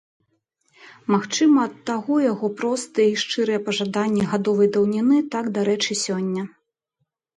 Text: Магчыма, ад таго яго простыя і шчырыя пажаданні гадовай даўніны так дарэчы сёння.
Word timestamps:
Магчыма, 1.15 1.59
ад 1.67 1.75
таго 1.89 2.15
яго 2.31 2.47
простыя 2.61 3.09
і 3.11 3.19
шчырыя 3.25 3.59
пажаданні 3.69 4.23
гадовай 4.35 4.67
даўніны 4.79 5.17
так 5.37 5.45
дарэчы 5.59 5.91
сёння. 6.07 6.43